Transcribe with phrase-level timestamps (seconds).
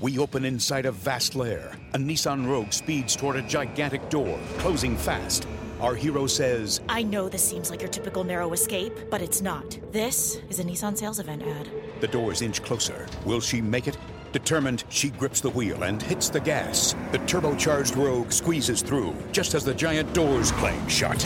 [0.00, 1.72] we open inside a vast lair.
[1.94, 5.46] A Nissan Rogue speeds toward a gigantic door, closing fast.
[5.80, 9.78] Our hero says, I know this seems like your typical narrow escape, but it's not.
[9.92, 11.70] This is a Nissan sales event ad.
[12.00, 13.06] The doors inch closer.
[13.24, 13.96] Will she make it?
[14.32, 16.94] Determined, she grips the wheel and hits the gas.
[17.12, 21.18] The turbocharged Rogue squeezes through just as the giant doors clang shut.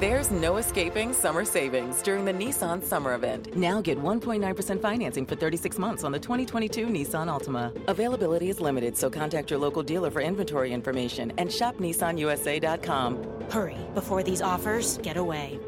[0.00, 3.54] There's no escaping summer savings during the Nissan Summer Event.
[3.54, 7.70] Now get 1.9% financing for 36 months on the 2022 Nissan Altima.
[7.86, 13.22] Availability is limited, so contact your local dealer for inventory information and shop nissanusa.com.
[13.50, 15.60] Hurry before these offers get away.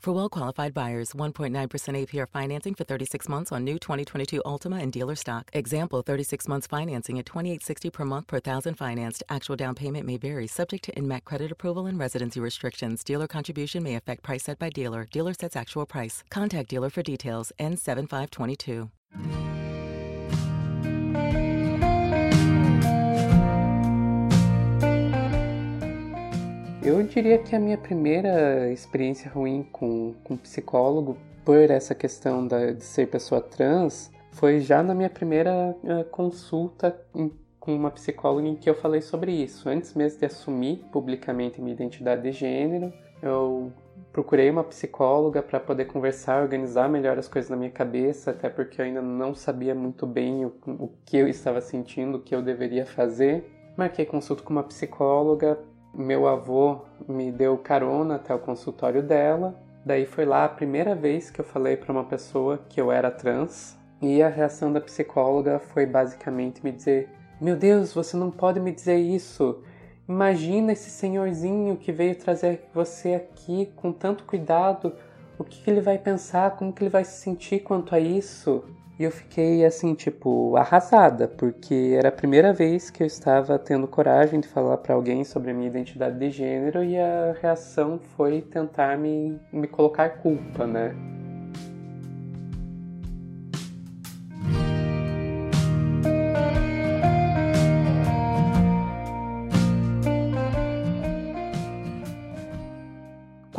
[0.00, 4.90] For well qualified buyers, 1.9% APR financing for 36 months on new 2022 Ultima and
[4.90, 5.50] dealer stock.
[5.52, 9.22] Example 36 months financing at 2860 per month per thousand financed.
[9.28, 13.04] Actual down payment may vary, subject to INMAC credit approval and residency restrictions.
[13.04, 15.06] Dealer contribution may affect price set by dealer.
[15.12, 16.24] Dealer sets actual price.
[16.30, 17.52] Contact dealer for details.
[17.60, 18.88] N7522.
[26.82, 32.72] Eu diria que a minha primeira experiência ruim com, com psicólogo, por essa questão da,
[32.72, 38.48] de ser pessoa trans, foi já na minha primeira uh, consulta em, com uma psicóloga
[38.48, 39.68] em que eu falei sobre isso.
[39.68, 43.70] Antes mesmo de assumir publicamente minha identidade de gênero, eu
[44.10, 48.80] procurei uma psicóloga para poder conversar, organizar melhor as coisas na minha cabeça, até porque
[48.80, 52.40] eu ainda não sabia muito bem o, o que eu estava sentindo, o que eu
[52.40, 53.44] deveria fazer.
[53.76, 55.58] Marquei consulta com uma psicóloga
[55.94, 59.54] meu avô me deu carona até o consultório dela.
[59.84, 63.10] Daí foi lá a primeira vez que eu falei para uma pessoa que eu era
[63.10, 63.78] trans.
[64.00, 67.08] E a reação da psicóloga foi basicamente me dizer:
[67.40, 69.62] Meu Deus, você não pode me dizer isso.
[70.08, 74.92] Imagina esse senhorzinho que veio trazer você aqui com tanto cuidado.
[75.38, 76.56] O que, ele vai pensar?
[76.56, 78.64] Como que ele vai se sentir quanto a isso?
[79.00, 83.88] E eu fiquei assim, tipo, arrasada, porque era a primeira vez que eu estava tendo
[83.88, 88.42] coragem de falar para alguém sobre a minha identidade de gênero e a reação foi
[88.42, 90.94] tentar me, me colocar culpa, né?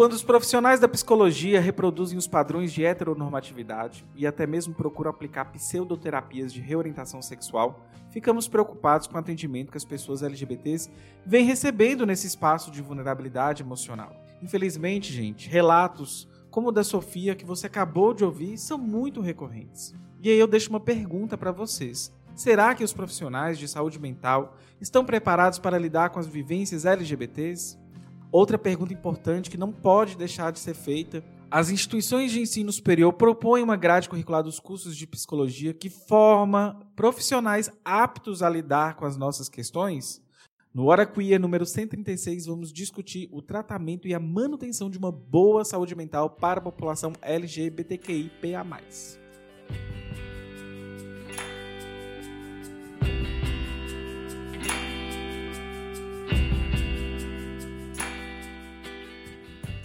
[0.01, 5.51] Quando os profissionais da psicologia reproduzem os padrões de heteronormatividade e até mesmo procuram aplicar
[5.51, 10.89] pseudoterapias de reorientação sexual, ficamos preocupados com o atendimento que as pessoas LGBTs
[11.23, 14.11] vêm recebendo nesse espaço de vulnerabilidade emocional.
[14.41, 19.93] Infelizmente, gente, relatos como o da Sofia que você acabou de ouvir são muito recorrentes.
[20.19, 22.11] E aí eu deixo uma pergunta para vocês.
[22.33, 27.79] Será que os profissionais de saúde mental estão preparados para lidar com as vivências LGBTs?
[28.31, 33.11] Outra pergunta importante que não pode deixar de ser feita: as instituições de ensino superior
[33.11, 39.05] propõem uma grade curricular dos cursos de psicologia que forma profissionais aptos a lidar com
[39.05, 40.21] as nossas questões?
[40.73, 45.65] No Hora Queer número 136, vamos discutir o tratamento e a manutenção de uma boa
[45.65, 48.65] saúde mental para a população LGBTQIPA.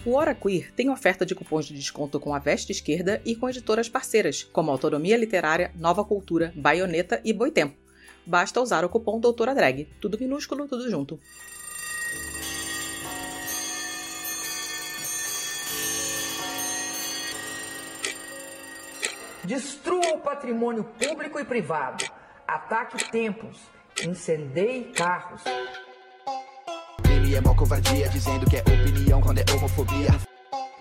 [0.06, 3.48] O Hora Queer tem oferta de cupons de desconto com a Veste Esquerda e com
[3.48, 7.76] editoras parceiras, como Autonomia Literária, Nova Cultura, Baioneta e Boitempo.
[8.24, 11.18] Basta usar o cupom Doutora Drag, tudo minúsculo, tudo junto.
[19.42, 22.04] Destrua o patrimônio público e privado.
[22.46, 23.58] Ataque templos.
[24.04, 25.42] Incendeie carros
[27.36, 30.08] é mó covardia, dizendo que é opinião quando é homofobia.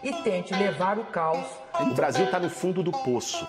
[0.01, 1.45] E tente levar o caos.
[1.81, 3.45] O Brasil tá no fundo do poço.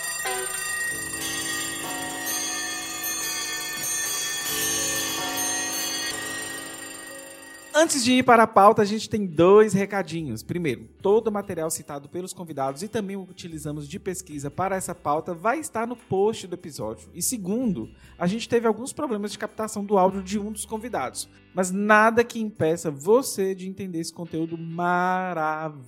[7.78, 10.42] Antes de ir para a pauta, a gente tem dois recadinhos.
[10.42, 14.76] Primeiro, todo o material citado pelos convidados e também o que utilizamos de pesquisa para
[14.76, 17.10] essa pauta vai estar no post do episódio.
[17.12, 21.28] E segundo, a gente teve alguns problemas de captação do áudio de um dos convidados,
[21.52, 25.86] mas nada que impeça você de entender esse conteúdo maravilhoso.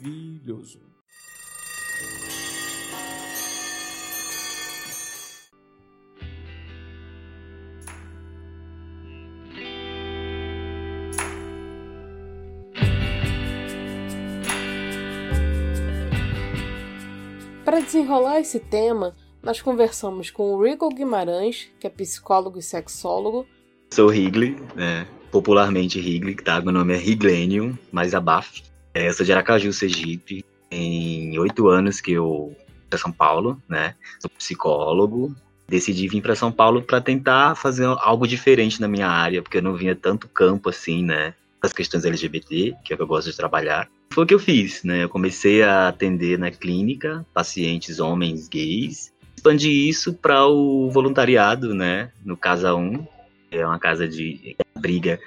[17.89, 23.47] Desenrolar esse tema, nós conversamos com o Rico Guimarães, que é psicólogo e sexólogo.
[23.91, 25.07] Sou Higley, né?
[25.33, 26.61] popularmente Higley, tá?
[26.61, 28.63] Meu nome é Higlenium, mais abaf.
[28.93, 30.45] É, sou de Aracaju, Sergipe.
[30.69, 32.55] Tem oito anos que eu
[32.91, 33.95] para São Paulo, né?
[34.21, 35.35] Sou psicólogo.
[35.67, 39.63] Decidi vir para São Paulo para tentar fazer algo diferente na minha área, porque eu
[39.63, 41.33] não vinha tanto campo assim, né?
[41.61, 43.89] As questões LGBT, que é o que eu gosto de trabalhar.
[44.13, 45.05] Foi o que eu fiz, né?
[45.05, 52.11] Eu comecei a atender na clínica pacientes homens gays, expandi isso para o voluntariado, né?
[52.25, 53.07] No Casa 1,
[53.51, 55.19] é uma casa de briga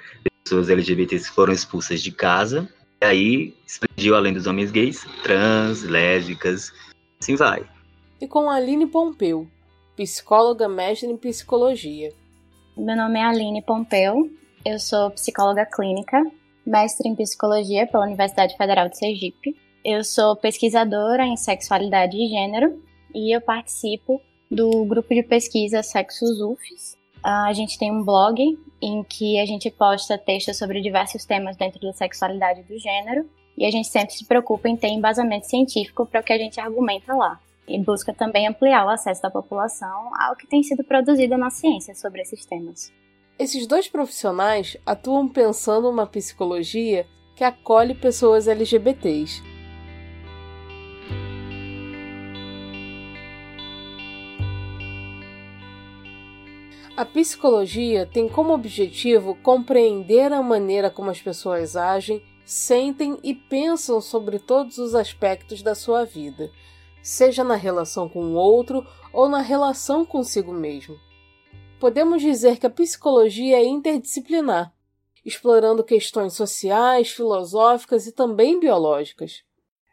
[0.44, 2.68] pessoas LGBTs que foram expulsas de casa.
[3.00, 6.72] E aí expandiu além dos homens gays, trans, lésbicas,
[7.20, 7.64] assim vai.
[8.20, 9.48] E com a Aline Pompeu,
[9.96, 12.12] psicóloga mestre em psicologia.
[12.76, 14.30] Meu nome é Aline Pompeu,
[14.64, 16.22] eu sou psicóloga clínica,
[16.64, 19.56] mestre em psicologia pela Universidade Federal de Sergipe.
[19.84, 22.80] Eu sou pesquisadora em sexualidade e gênero
[23.14, 24.20] e eu participo
[24.50, 26.96] do grupo de pesquisa Sexos UFES.
[27.22, 31.80] A gente tem um blog em que a gente posta textos sobre diversos temas dentro
[31.80, 36.06] da sexualidade e do gênero e a gente sempre se preocupa em ter embasamento científico
[36.06, 37.40] para o que a gente argumenta lá.
[37.66, 41.94] E busca também ampliar o acesso da população ao que tem sido produzido na ciência
[41.94, 42.92] sobre esses temas.
[43.42, 49.42] Esses dois profissionais atuam pensando uma psicologia que acolhe pessoas LGBTs.
[56.96, 64.00] A psicologia tem como objetivo compreender a maneira como as pessoas agem, sentem e pensam
[64.00, 66.48] sobre todos os aspectos da sua vida,
[67.02, 70.96] seja na relação com o outro ou na relação consigo mesmo
[71.82, 74.72] podemos dizer que a psicologia é interdisciplinar,
[75.24, 79.42] explorando questões sociais, filosóficas e também biológicas.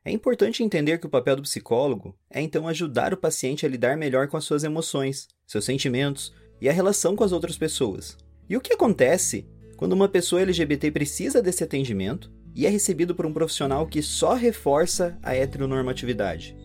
[0.05, 3.97] É importante entender que o papel do psicólogo é então ajudar o paciente a lidar
[3.97, 6.31] melhor com as suas emoções, seus sentimentos
[6.61, 8.15] e a relação com as outras pessoas.
[8.47, 13.25] E o que acontece quando uma pessoa LGBT precisa desse atendimento e é recebido por
[13.25, 16.55] um profissional que só reforça a heteronormatividade?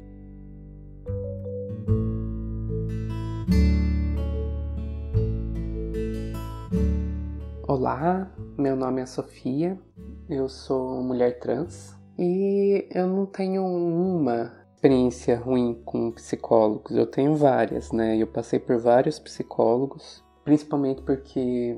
[7.77, 9.77] Olá, meu nome é Sofia,
[10.31, 17.35] eu sou mulher trans e eu não tenho uma experiência ruim com psicólogos, eu tenho
[17.35, 18.17] várias, né?
[18.17, 21.77] Eu passei por vários psicólogos, principalmente porque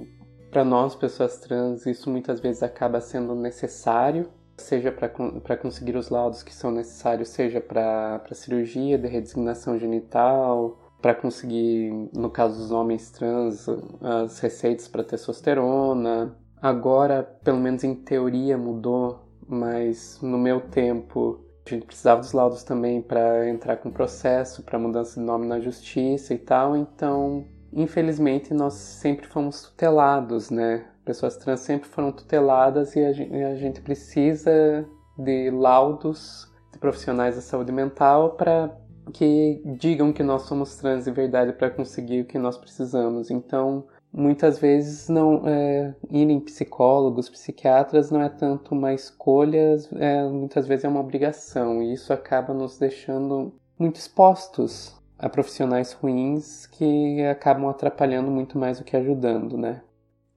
[0.50, 4.28] para nós, pessoas trans, isso muitas vezes acaba sendo necessário,
[4.58, 11.14] seja para conseguir os laudos que são necessários, seja para cirurgia de redesignação genital, para
[11.14, 13.66] conseguir, no caso dos homens trans,
[14.00, 16.36] as receitas para testosterona.
[16.60, 22.62] Agora, pelo menos em teoria, mudou, mas no meu tempo a gente precisava dos laudos
[22.62, 26.76] também para entrar com processo, para mudança de nome na justiça e tal.
[26.76, 30.86] Então, infelizmente, nós sempre fomos tutelados, né?
[31.04, 34.86] Pessoas trans sempre foram tuteladas e a gente, a gente precisa
[35.18, 38.76] de laudos de profissionais da saúde mental para
[39.12, 43.30] que digam que nós somos trans de verdade para conseguir o que nós precisamos.
[43.30, 50.24] Então, muitas vezes não é, ir em psicólogos, psiquiatras não é tanto uma escolha, é,
[50.24, 56.66] muitas vezes é uma obrigação e isso acaba nos deixando muito expostos a profissionais ruins
[56.66, 59.82] que acabam atrapalhando muito mais do que ajudando, né?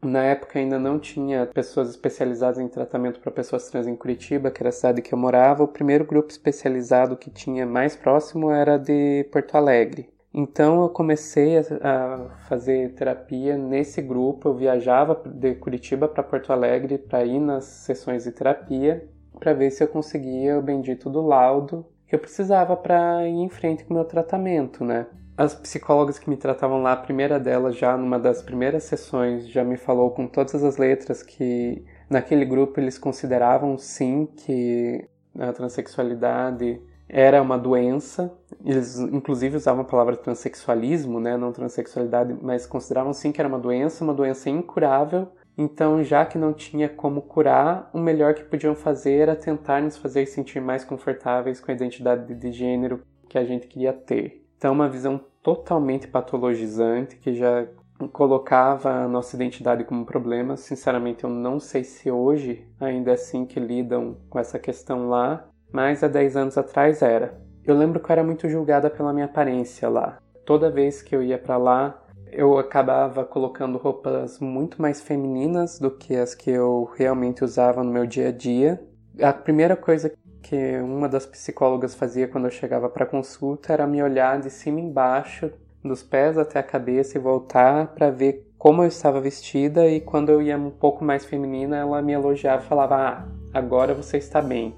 [0.02, 4.62] Na época ainda não tinha pessoas especializadas em tratamento para pessoas trans em Curitiba, que
[4.62, 5.64] era a cidade que eu morava.
[5.64, 10.10] O primeiro grupo especializado que tinha mais próximo era de Porto Alegre.
[10.34, 14.48] Então eu comecei a fazer terapia nesse grupo.
[14.48, 19.06] Eu viajava de Curitiba para Porto Alegre para ir nas sessões de terapia
[19.38, 23.50] para ver se eu conseguia o bendito do laudo que eu precisava para ir em
[23.50, 25.06] frente com o meu tratamento, né?
[25.40, 29.64] As psicólogas que me tratavam lá, a primeira delas, já numa das primeiras sessões, já
[29.64, 35.08] me falou com todas as letras que naquele grupo eles consideravam sim que
[35.40, 38.38] a transexualidade era uma doença.
[38.66, 43.60] Eles inclusive usavam a palavra transexualismo, né, não transexualidade, mas consideravam sim que era uma
[43.60, 45.30] doença, uma doença incurável.
[45.58, 49.96] Então, já que não tinha como curar, o melhor que podiam fazer era tentar nos
[49.96, 54.46] fazer sentir mais confortáveis com a identidade de gênero que a gente queria ter.
[54.60, 57.68] Então, uma visão totalmente patologizante que já
[58.14, 60.56] colocava a nossa identidade como problema.
[60.56, 65.48] Sinceramente, eu não sei se hoje ainda é assim que lidam com essa questão lá,
[65.72, 67.40] mas há 10 anos atrás era.
[67.66, 70.18] Eu lembro que eu era muito julgada pela minha aparência lá.
[70.46, 75.92] Toda vez que eu ia para lá, eu acabava colocando roupas muito mais femininas do
[75.92, 78.82] que as que eu realmente usava no meu dia a dia.
[79.22, 84.02] A primeira coisa que uma das psicólogas fazia quando eu chegava para consulta era me
[84.02, 85.52] olhar de cima embaixo,
[85.84, 90.30] dos pés até a cabeça e voltar para ver como eu estava vestida e quando
[90.30, 94.42] eu ia um pouco mais feminina, ela me elogiava e falava: "Ah, agora você está
[94.42, 94.76] bem".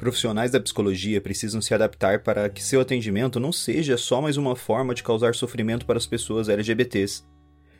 [0.00, 4.56] Profissionais da psicologia precisam se adaptar para que seu atendimento não seja só mais uma
[4.56, 7.22] forma de causar sofrimento para as pessoas LGBTs.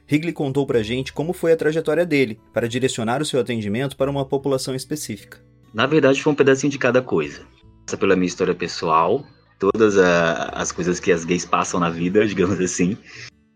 [0.07, 4.11] Higley contou pra gente como foi a trajetória dele para direcionar o seu atendimento para
[4.11, 5.43] uma população específica.
[5.73, 7.41] Na verdade, foi um pedacinho de cada coisa.
[7.87, 9.25] Passa pela minha história pessoal,
[9.59, 12.99] todas a, as coisas que as gays passam na vida, digamos assim,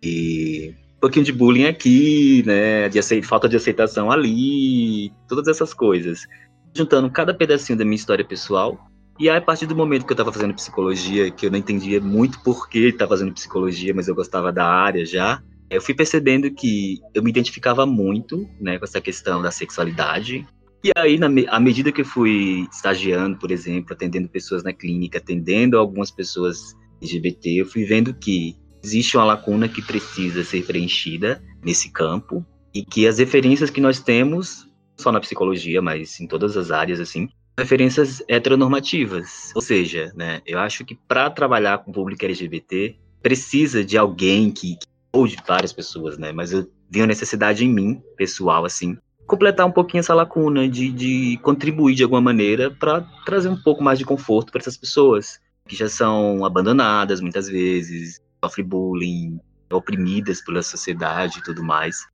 [0.03, 6.27] e um pouquinho de bullying aqui, né, de falta de aceitação ali, todas essas coisas
[6.75, 8.91] juntando cada pedacinho da minha história pessoal.
[9.19, 12.01] E aí, a partir do momento que eu estava fazendo psicologia, que eu não entendia
[12.01, 15.41] muito por que estava fazendo psicologia, mas eu gostava da área já,
[15.71, 20.45] eu fui percebendo que eu me identificava muito né, com essa questão da sexualidade.
[20.83, 25.19] E aí, na, à medida que eu fui estagiando, por exemplo, atendendo pessoas na clínica,
[25.19, 31.43] atendendo algumas pessoas LGBT, eu fui vendo que existe uma lacuna que precisa ser preenchida
[31.65, 34.67] nesse campo e que as referências que nós temos
[34.97, 39.53] só na psicologia, mas em todas as áreas, assim, referências heteronormativas.
[39.55, 44.51] Ou seja, né, eu acho que para trabalhar com o público LGBT, precisa de alguém
[44.51, 44.77] que,
[45.13, 48.97] ou de várias pessoas, né, mas eu vi a necessidade em mim, pessoal, assim,
[49.27, 53.83] completar um pouquinho essa lacuna, de, de contribuir de alguma maneira para trazer um pouco
[53.83, 59.41] mais de conforto para essas pessoas que já são abandonadas muitas vezes, sofrem bullying,
[59.73, 62.07] oprimidas pela sociedade e tudo mais.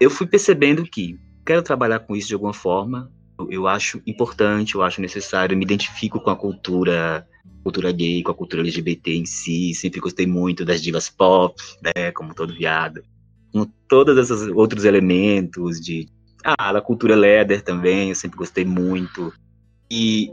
[0.00, 3.10] Eu fui percebendo que quero trabalhar com isso de alguma forma.
[3.48, 7.26] Eu acho importante, eu acho necessário, eu me identifico com a cultura
[7.62, 12.12] cultura gay, com a cultura LGBT em si, sempre gostei muito das divas pop, né,
[12.12, 13.02] como todo viado,
[13.52, 16.08] com todos esses outros elementos de
[16.44, 19.32] ah, da cultura leather também, eu sempre gostei muito.
[19.90, 20.30] E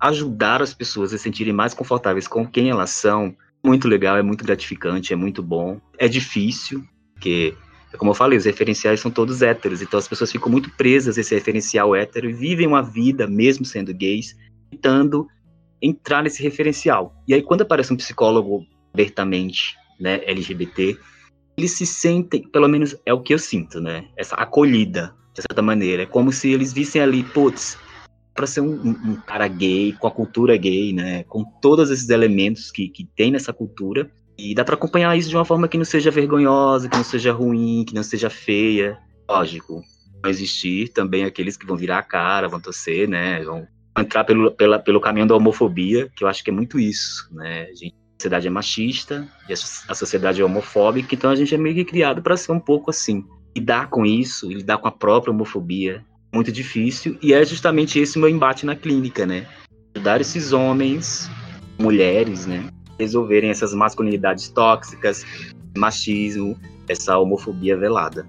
[0.00, 4.22] ajudar as pessoas a se sentirem mais confortáveis com quem elas são, muito legal, é
[4.22, 5.78] muito gratificante, é muito bom.
[5.98, 7.54] É difícil, porque
[7.98, 11.20] como eu falei, os referenciais são todos héteros, então as pessoas ficam muito presas a
[11.20, 14.36] esse referencial hétero e vivem uma vida, mesmo sendo gays,
[14.70, 15.26] tentando
[15.82, 17.14] entrar nesse referencial.
[17.26, 20.96] E aí, quando aparece um psicólogo abertamente né, LGBT,
[21.56, 24.06] eles se sentem, pelo menos é o que eu sinto, né?
[24.16, 26.04] Essa acolhida, de certa maneira.
[26.04, 27.78] É como se eles vissem ali, putz,
[28.34, 31.24] para ser um, um, um, cara gay, com a cultura gay, né?
[31.24, 35.36] Com todos esses elementos que, que tem nessa cultura, e dá para acompanhar isso de
[35.36, 38.98] uma forma que não seja vergonhosa, que não seja ruim, que não seja feia.
[39.28, 39.82] Lógico,
[40.22, 43.42] vão existir também aqueles que vão virar a cara, vão torcer, né?
[43.42, 43.66] Vão
[43.98, 47.68] entrar pelo, pela, pelo caminho da homofobia, que eu acho que é muito isso, né?
[47.70, 49.28] A, gente, a sociedade é machista,
[49.88, 52.90] a sociedade é homofóbica, então a gente é meio que criado para ser um pouco
[52.90, 53.24] assim.
[53.56, 58.20] Lidar com isso, lidar com a própria homofobia, muito difícil, e é justamente esse o
[58.20, 59.46] meu embate na clínica, né?
[59.94, 61.28] Ajudar esses homens,
[61.78, 62.70] mulheres, né?
[63.00, 65.24] Resolverem essas masculinidades tóxicas,
[65.76, 66.56] machismo,
[66.88, 68.28] essa homofobia velada.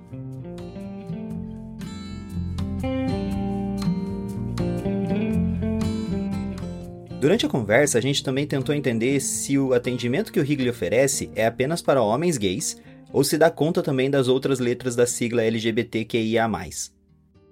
[7.20, 11.30] Durante a conversa, a gente também tentou entender se o atendimento que o Higley oferece
[11.36, 12.82] é apenas para homens gays
[13.14, 16.50] ou se dá conta também das outras letras da sigla LGBTQIA.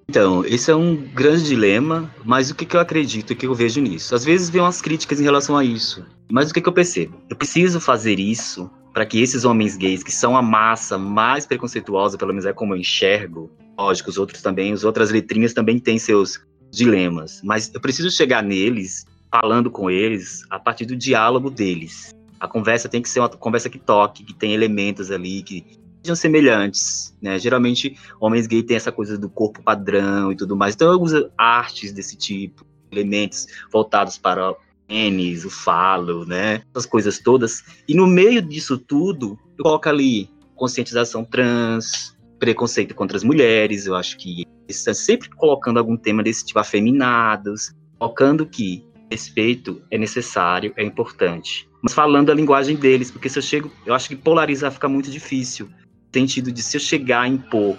[0.10, 3.54] Então, esse é um grande dilema, mas o que, que eu acredito, o que eu
[3.54, 4.16] vejo nisso?
[4.16, 7.22] Às vezes vem umas críticas em relação a isso, mas o que, que eu percebo?
[7.30, 12.18] Eu preciso fazer isso para que esses homens gays, que são a massa mais preconceituosa,
[12.18, 16.00] pelo menos é como eu enxergo, lógico, os outros também, as outras letrinhas também têm
[16.00, 22.16] seus dilemas, mas eu preciso chegar neles, falando com eles, a partir do diálogo deles.
[22.40, 25.64] A conversa tem que ser uma conversa que toque, que tem elementos ali, que
[26.02, 27.38] sejam semelhantes, né?
[27.38, 30.76] Geralmente, homens gays têm essa coisa do corpo padrão e tudo mais.
[30.76, 36.62] Então, eu uso artes desse tipo, elementos voltados para o pênis, o falo, né?
[36.74, 37.64] Essas coisas todas.
[37.88, 43.86] E no meio disso tudo, eu coloco ali conscientização trans, preconceito contra as mulheres.
[43.86, 49.98] Eu acho que estão sempre colocando algum tema desse tipo, afeminados, colocando que respeito é
[49.98, 51.68] necessário, é importante.
[51.82, 55.10] Mas falando a linguagem deles, porque se eu chego, eu acho que polarizar fica muito
[55.10, 55.70] difícil
[56.14, 57.78] sentido de se chegar a impor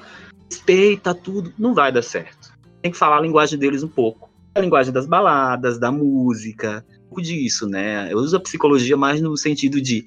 [0.50, 2.52] respeita tudo, não vai dar certo.
[2.82, 4.28] Tem que falar a linguagem deles um pouco.
[4.54, 8.12] A linguagem das baladas, da música, um pouco disso, né?
[8.12, 10.04] Eu uso a psicologia mais no sentido de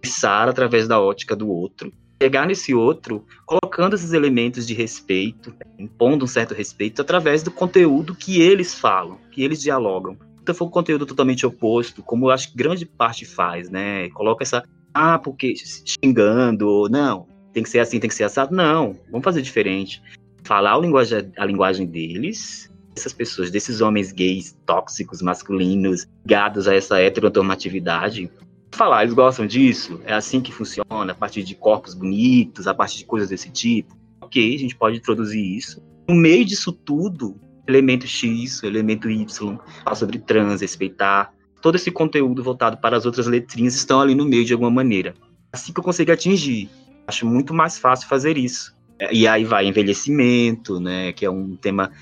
[0.00, 1.90] pensar através da ótica do outro,
[2.22, 8.14] chegar nesse outro, colocando esses elementos de respeito, impondo um certo respeito através do conteúdo
[8.14, 10.16] que eles falam, que eles dialogam.
[10.42, 14.10] Então for um conteúdo totalmente oposto, como eu acho que grande parte faz, né?
[14.10, 18.54] Coloca essa ah, porque xingando, não, tem que ser assim, tem que ser assado.
[18.54, 20.02] Não, vamos fazer diferente.
[20.44, 26.74] Falar a linguagem, a linguagem deles, essas pessoas, desses homens gays tóxicos, masculinos, ligados a
[26.74, 28.30] essa heteronormatividade,
[28.72, 32.98] falar, eles gostam disso, é assim que funciona, a partir de corpos bonitos, a partir
[32.98, 33.96] de coisas desse tipo.
[34.20, 35.82] Ok, a gente pode introduzir isso.
[36.06, 41.32] No meio disso tudo, elemento X, elemento Y, fala sobre trans, respeitar.
[41.62, 45.14] Todo esse conteúdo voltado para as outras letrinhas estão ali no meio de alguma maneira.
[45.50, 46.68] Assim que eu consigo atingir.
[47.06, 48.74] Acho muito mais fácil fazer isso.
[49.12, 51.92] E aí vai envelhecimento, né, que é um tema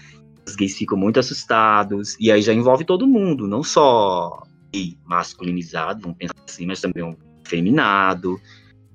[0.46, 4.42] os gays ficam muito assustados, e aí já envolve todo mundo, não só
[4.72, 8.38] gay masculinizado, vamos pensar assim, mas também um feminado,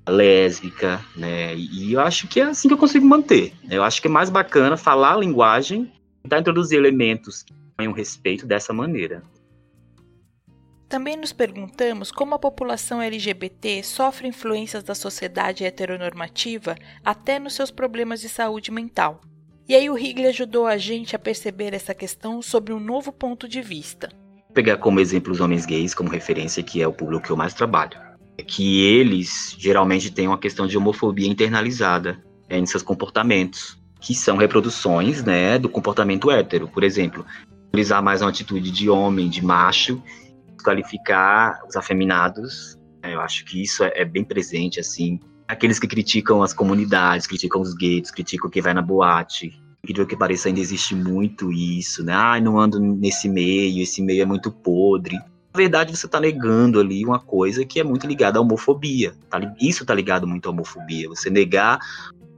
[0.08, 1.54] lésbica, né?
[1.56, 3.52] E eu acho que é assim que eu consigo manter.
[3.68, 8.46] Eu acho que é mais bacana falar a linguagem, tentar introduzir elementos que tenham respeito
[8.46, 9.22] dessa maneira.
[10.90, 17.70] Também nos perguntamos como a população LGBT sofre influências da sociedade heteronormativa até nos seus
[17.70, 19.20] problemas de saúde mental.
[19.68, 23.46] E aí o Higley ajudou a gente a perceber essa questão sobre um novo ponto
[23.46, 24.08] de vista.
[24.48, 27.36] Vou pegar como exemplo os homens gays como referência, que é o público que eu
[27.36, 27.96] mais trabalho.
[28.36, 34.12] É que eles geralmente têm uma questão de homofobia internalizada é, em seus comportamentos, que
[34.12, 36.66] são reproduções né, do comportamento hétero.
[36.66, 37.24] Por exemplo,
[37.68, 40.02] utilizar mais uma atitude de homem, de macho,
[40.60, 42.78] qualificar os afeminados.
[43.02, 47.26] É, eu acho que isso é, é bem presente, assim, aqueles que criticam as comunidades,
[47.26, 49.52] criticam os gays, criticam quem vai na boate.
[49.82, 52.12] Incrível que pareça, ainda existe muito isso, né?
[52.14, 55.16] Ah, não ando nesse meio, esse meio é muito podre.
[55.16, 59.14] Na verdade, você está negando ali uma coisa que é muito ligada à homofobia.
[59.28, 59.40] Tá?
[59.60, 61.08] Isso está ligado muito à homofobia.
[61.08, 61.80] Você negar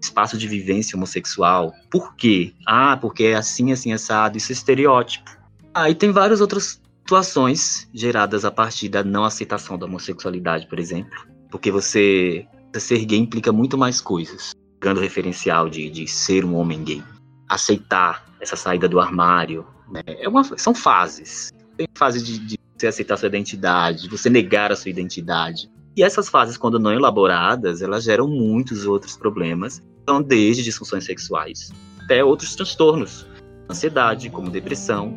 [0.00, 1.74] espaço de vivência homossexual.
[1.90, 2.54] Por quê?
[2.66, 4.38] Ah, porque é assim, assim, assado.
[4.38, 5.30] Isso é estereótipo.
[5.74, 11.26] Ah, tem várias outras situações geradas a partir da não aceitação da homossexualidade, por exemplo.
[11.50, 12.46] Porque você
[12.78, 14.52] ser gay implica muito mais coisas.
[14.80, 17.02] Pegando referencial de, de ser um homem gay.
[17.48, 19.66] Aceitar essa saída do armário.
[19.90, 20.02] Né?
[20.06, 21.52] É uma, são fases.
[21.76, 25.70] Tem fase de, de você aceitar sua identidade, você negar a sua identidade.
[25.96, 29.82] E essas fases, quando não elaboradas, elas geram muitos outros problemas.
[30.02, 31.70] Então, desde disfunções sexuais
[32.02, 33.26] até outros transtornos.
[33.70, 35.14] Ansiedade, como depressão,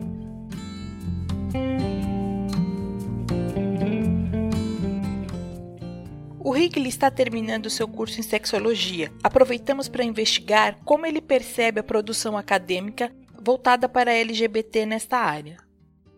[6.46, 9.12] O Higley está terminando seu curso em sexologia.
[9.24, 13.12] Aproveitamos para investigar como ele percebe a produção acadêmica
[13.44, 15.58] voltada para LGBT nesta área.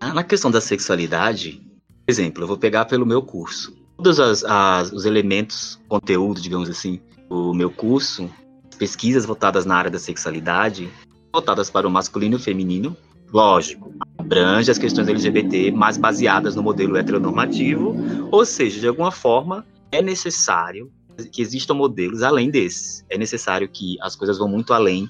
[0.02, 1.62] Ah, na questão da sexualidade,
[2.06, 3.74] por exemplo, eu vou pegar pelo meu curso.
[3.96, 8.30] Todos as, as, os elementos, conteúdo, digamos assim, do meu curso,
[8.78, 10.90] pesquisas voltadas na área da sexualidade,
[11.32, 12.98] voltadas para o masculino e o feminino,
[13.32, 17.96] lógico, abrange as questões LGBT, mas baseadas no modelo heteronormativo,
[18.30, 20.92] ou seja, de alguma forma, é necessário
[21.32, 23.06] que existam modelos além desses.
[23.10, 25.06] É necessário que as coisas vão muito além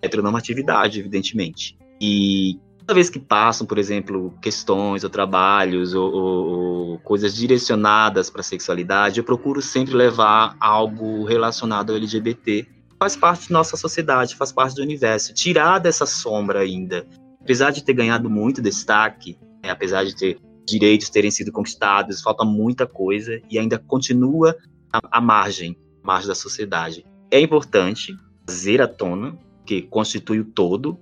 [0.00, 1.76] da heteronormatividade, evidentemente.
[2.00, 8.30] E toda vez que passam, por exemplo, questões ou trabalhos ou, ou, ou coisas direcionadas
[8.30, 12.66] para a sexualidade, eu procuro sempre levar algo relacionado ao LGBT.
[12.98, 15.34] Faz parte da nossa sociedade, faz parte do universo.
[15.34, 17.06] Tirar dessa sombra ainda.
[17.40, 22.44] Apesar de ter ganhado muito destaque, né, apesar de ter direitos terem sido conquistados, falta
[22.44, 24.56] muita coisa e ainda continua
[24.92, 27.04] à margem, à margem da sociedade.
[27.30, 30.98] É importante trazer à tona, que constitui o todo,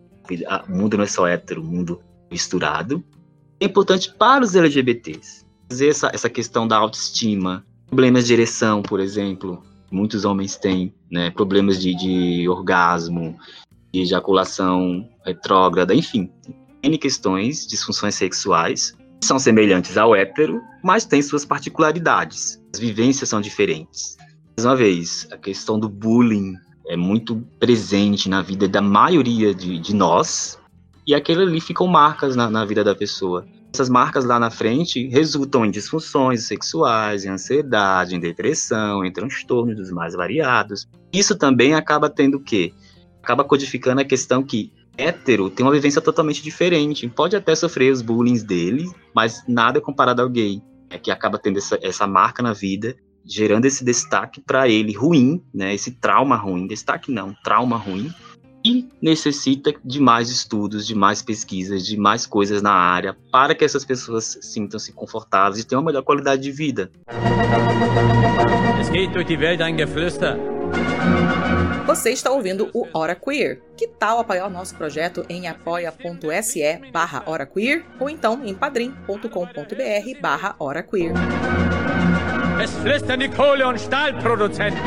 [0.69, 3.03] o mundo não é só hétero, o mundo misturado.
[3.59, 9.01] É importante para os LGBTs trazer essa, essa questão da autoestima, problemas de ereção, por
[9.01, 13.37] exemplo, muitos homens têm, né, problemas de, de orgasmo,
[13.93, 16.31] de ejaculação retrógrada, enfim,
[16.83, 22.61] N questões, disfunções sexuais, são semelhantes ao hétero, mas têm suas particularidades.
[22.73, 24.17] As vivências são diferentes.
[24.57, 26.55] Mais uma vez, a questão do bullying
[26.89, 30.59] é muito presente na vida da maioria de, de nós,
[31.07, 33.47] e aquilo ali ficam marcas na, na vida da pessoa.
[33.73, 39.77] Essas marcas lá na frente resultam em disfunções sexuais, em ansiedade, em depressão, em transtornos
[39.77, 40.89] dos mais variados.
[41.13, 42.73] Isso também acaba tendo o quê?
[43.23, 47.09] Acaba codificando a questão que hétero tem uma vivência totalmente diferente.
[47.09, 50.61] Pode até sofrer os bullying dele, mas nada comparado ao gay.
[50.91, 55.43] É que acaba tendo essa, essa marca na vida, gerando esse destaque para ele ruim,
[55.55, 55.75] né?
[55.75, 58.11] Esse trauma ruim, destaque não, trauma ruim,
[58.65, 63.65] e necessita de mais estudos, de mais pesquisas, de mais coisas na área para que
[63.65, 66.91] essas pessoas sintam-se confortáveis e tenham uma melhor qualidade de vida.
[68.81, 70.37] Es geht durch die Welt ein Geflüster.
[71.89, 73.63] Você está ouvindo o Hora Queer.
[73.75, 80.21] Que tal apoiar o nosso projeto em apoia.se barra Hora Queer ou então em padrim.com.br
[80.21, 81.15] barra Hora Queer.
[82.63, 84.79] Es flüstern die Kohle- und Stahlproduzenten.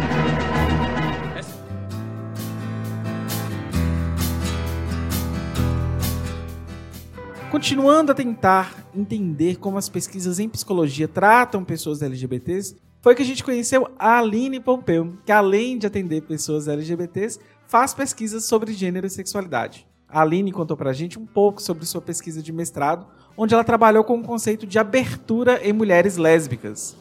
[7.50, 13.26] Continuando a tentar entender como as pesquisas em psicologia tratam pessoas LGBTs, foi que a
[13.26, 19.08] gente conheceu a Aline Pompeu, que além de atender pessoas LGBTs, faz pesquisas sobre gênero
[19.08, 19.88] e sexualidade.
[20.08, 24.04] A Aline contou pra gente um pouco sobre sua pesquisa de mestrado, onde ela trabalhou
[24.04, 26.96] com o conceito de abertura em mulheres lésbicas.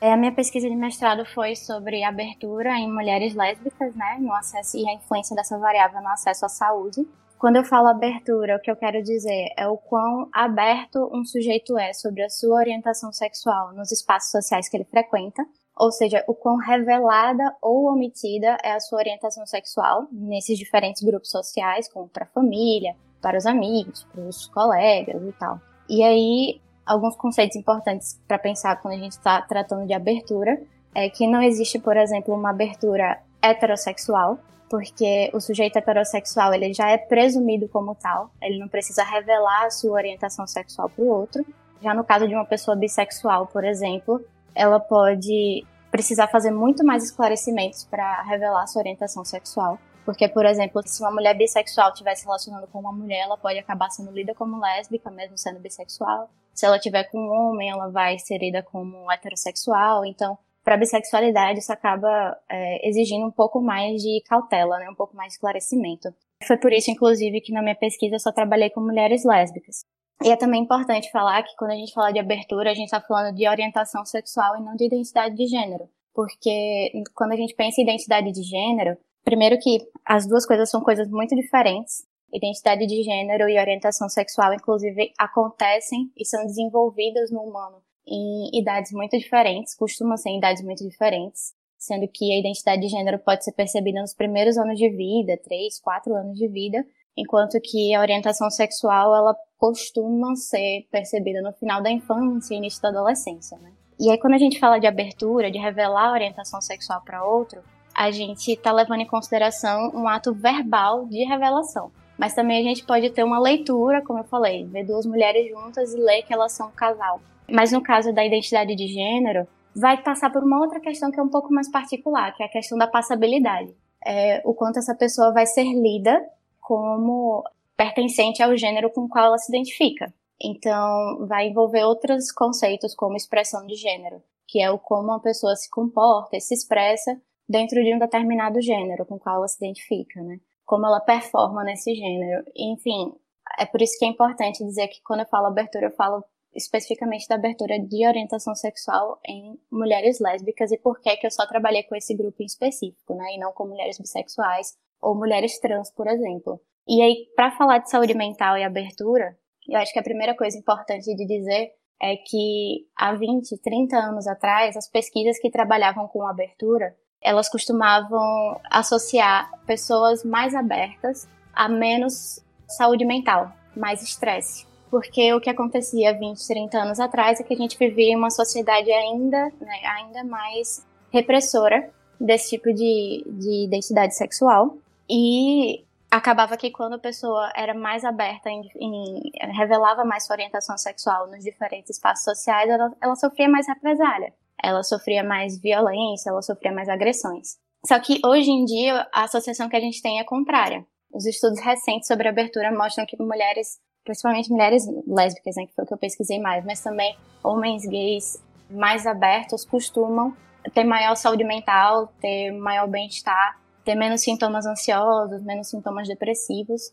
[0.00, 4.76] É, a minha pesquisa de mestrado foi sobre abertura em mulheres lésbicas, né, no acesso
[4.76, 7.06] e a influência dessa variável no acesso à saúde.
[7.42, 11.76] Quando eu falo abertura, o que eu quero dizer é o quão aberto um sujeito
[11.76, 15.44] é sobre a sua orientação sexual nos espaços sociais que ele frequenta,
[15.76, 21.30] ou seja, o quão revelada ou omitida é a sua orientação sexual nesses diferentes grupos
[21.30, 25.60] sociais, como para a família, para os amigos, para os colegas e tal.
[25.88, 30.62] E aí, alguns conceitos importantes para pensar quando a gente está tratando de abertura
[30.94, 34.38] é que não existe, por exemplo, uma abertura heterossexual,
[34.72, 39.70] porque o sujeito heterossexual ele já é presumido como tal, ele não precisa revelar a
[39.70, 41.44] sua orientação sexual para o outro.
[41.82, 47.04] Já no caso de uma pessoa bissexual, por exemplo, ela pode precisar fazer muito mais
[47.04, 49.78] esclarecimentos para revelar sua orientação sexual.
[50.06, 53.58] Porque, por exemplo, se uma mulher bissexual estiver se relacionando com uma mulher, ela pode
[53.58, 56.30] acabar sendo lida como lésbica, mesmo sendo bissexual.
[56.54, 60.06] Se ela tiver com um homem, ela vai ser lida como heterossexual.
[60.06, 64.88] Então, para bissexualidade, isso acaba é, exigindo um pouco mais de cautela, né?
[64.88, 66.08] um pouco mais de esclarecimento.
[66.46, 69.84] Foi por isso, inclusive, que na minha pesquisa eu só trabalhei com mulheres lésbicas.
[70.24, 73.00] E é também importante falar que quando a gente fala de abertura, a gente está
[73.00, 75.88] falando de orientação sexual e não de identidade de gênero.
[76.14, 80.80] Porque quando a gente pensa em identidade de gênero, primeiro que as duas coisas são
[80.80, 87.42] coisas muito diferentes identidade de gênero e orientação sexual, inclusive, acontecem e são desenvolvidas no
[87.42, 92.82] humano em idades muito diferentes, costumam ser em idades muito diferentes, sendo que a identidade
[92.82, 96.84] de gênero pode ser percebida nos primeiros anos de vida, três, quatro anos de vida,
[97.16, 102.80] enquanto que a orientação sexual ela costuma ser percebida no final da infância e início
[102.80, 103.72] da adolescência, né?
[103.98, 107.62] E aí quando a gente fala de abertura, de revelar a orientação sexual para outro,
[107.94, 111.92] a gente está levando em consideração um ato verbal de revelação.
[112.16, 115.92] Mas também a gente pode ter uma leitura, como eu falei, ver duas mulheres juntas
[115.92, 117.20] e ler que elas são um casal.
[117.50, 121.22] Mas no caso da identidade de gênero, vai passar por uma outra questão que é
[121.22, 123.74] um pouco mais particular, que é a questão da passabilidade.
[124.04, 126.20] É, o quanto essa pessoa vai ser lida
[126.60, 127.44] como
[127.76, 130.12] pertencente ao gênero com o qual ela se identifica.
[130.40, 135.54] Então, vai envolver outros conceitos como expressão de gênero, que é o como uma pessoa
[135.54, 139.64] se comporta e se expressa dentro de um determinado gênero com o qual ela se
[139.64, 140.38] identifica, né?
[140.64, 142.44] como ela performa nesse gênero.
[142.56, 143.12] Enfim,
[143.58, 146.24] é por isso que é importante dizer que quando eu falo abertura, eu falo
[146.54, 151.46] especificamente da abertura de orientação sexual em mulheres lésbicas e por que que eu só
[151.46, 155.90] trabalhei com esse grupo em específico, né, e não com mulheres bissexuais ou mulheres trans,
[155.90, 156.60] por exemplo.
[156.86, 159.36] E aí, para falar de saúde mental e abertura,
[159.68, 164.26] eu acho que a primeira coisa importante de dizer é que há 20, 30 anos
[164.26, 172.44] atrás, as pesquisas que trabalhavam com abertura elas costumavam associar pessoas mais abertas a menos
[172.66, 174.66] saúde mental, mais estresse.
[174.92, 178.92] Porque o que acontecia 20, 30 anos atrás é que a gente vivia uma sociedade
[178.92, 184.76] ainda, né, ainda mais repressora desse tipo de, de identidade sexual.
[185.08, 190.76] E acabava que quando a pessoa era mais aberta em, em, revelava mais sua orientação
[190.76, 196.40] sexual nos diferentes espaços sociais, ela, ela sofria mais represália ela sofria mais violência, ela
[196.40, 197.58] sofria mais agressões.
[197.84, 200.86] Só que hoje em dia a associação que a gente tem é contrária.
[201.12, 205.86] Os estudos recentes sobre abertura mostram que mulheres, principalmente mulheres lésbicas, né, que foi o
[205.86, 210.34] que eu pesquisei mais, mas também homens gays mais abertos costumam
[210.74, 216.92] ter maior saúde mental, ter maior bem-estar, ter menos sintomas ansiosos, menos sintomas depressivos.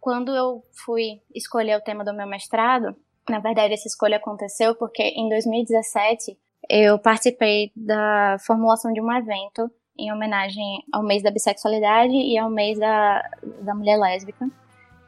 [0.00, 2.94] Quando eu fui escolher o tema do meu mestrado,
[3.28, 6.38] na verdade essa escolha aconteceu porque em 2017
[6.68, 12.50] eu participei da formulação de um evento em homenagem ao mês da bissexualidade e ao
[12.50, 13.22] mês da,
[13.62, 14.48] da mulher lésbica.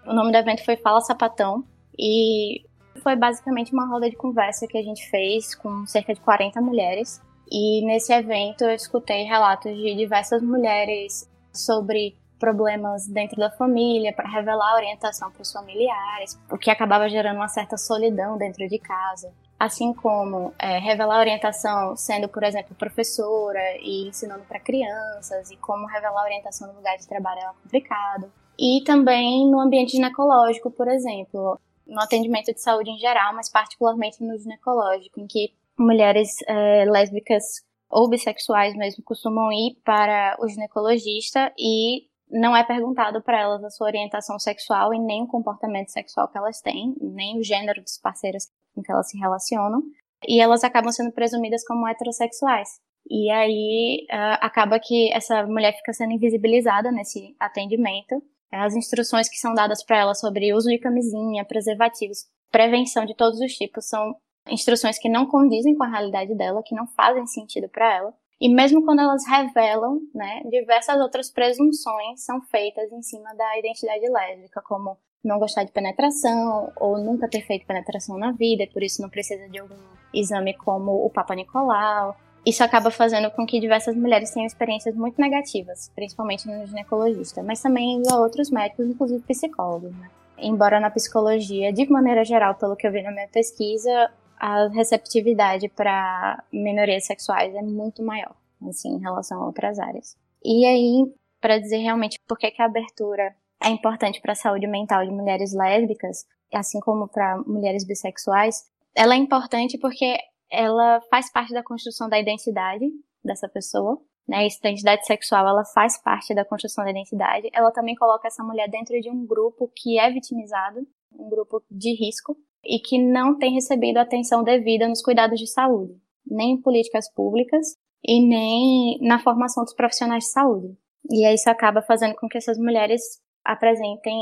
[0.08, 1.62] O nome do evento foi Fala Sapatão
[1.98, 2.64] e
[3.02, 7.20] foi basicamente uma roda de conversa que a gente fez com cerca de 40 mulheres.
[7.50, 14.26] E nesse evento eu escutei relatos de diversas mulheres sobre problemas dentro da família, para
[14.30, 19.30] revelar orientação para os familiares, o que acabava gerando uma certa solidão dentro de casa
[19.58, 25.86] assim como é, revelar orientação sendo, por exemplo, professora e ensinando para crianças, e como
[25.86, 28.30] revelar orientação no lugar de trabalho é complicado.
[28.58, 34.22] E também no ambiente ginecológico, por exemplo, no atendimento de saúde em geral, mas particularmente
[34.22, 37.44] no ginecológico, em que mulheres é, lésbicas
[37.88, 43.70] ou bissexuais mesmo costumam ir para o ginecologista e não é perguntado para elas a
[43.70, 47.96] sua orientação sexual e nem o comportamento sexual que elas têm, nem o gênero dos
[47.96, 49.82] parceiros com que elas se relacionam,
[50.26, 52.68] e elas acabam sendo presumidas como heterossexuais.
[53.10, 59.36] E aí uh, acaba que essa mulher fica sendo invisibilizada nesse atendimento as instruções que
[59.36, 64.16] são dadas para ela sobre uso de camisinha, preservativos, prevenção de todos os tipos são
[64.48, 68.14] instruções que não condizem com a realidade dela, que não fazem sentido para ela.
[68.40, 74.08] E mesmo quando elas revelam, né, diversas outras presunções são feitas em cima da identidade
[74.08, 79.02] lésbica, como não gostar de penetração ou nunca ter feito penetração na vida, por isso
[79.02, 79.74] não precisa de algum
[80.14, 82.16] exame como o Papa Nicolau.
[82.48, 87.60] Isso acaba fazendo com que diversas mulheres tenham experiências muito negativas, principalmente no ginecologista, mas
[87.60, 89.94] também a outros médicos, inclusive psicólogos.
[89.94, 90.08] Né?
[90.38, 95.68] Embora na psicologia, de maneira geral, pelo que eu vi na minha pesquisa, a receptividade
[95.68, 98.34] para minorias sexuais é muito maior,
[98.66, 100.16] assim, em relação a outras áreas.
[100.42, 104.66] E aí, para dizer realmente por que, que a abertura é importante para a saúde
[104.66, 110.16] mental de mulheres lésbicas, assim como para mulheres bissexuais, ela é importante porque
[110.50, 112.86] ela faz parte da construção da identidade
[113.24, 114.46] dessa pessoa, né?
[114.46, 117.48] Essa identidade sexual, ela faz parte da construção da identidade.
[117.52, 121.94] Ela também coloca essa mulher dentro de um grupo que é vitimizado, um grupo de
[121.94, 125.94] risco, e que não tem recebido atenção devida nos cuidados de saúde,
[126.26, 130.76] nem em políticas públicas e nem na formação dos profissionais de saúde.
[131.10, 133.02] E aí isso acaba fazendo com que essas mulheres
[133.44, 134.14] apresentem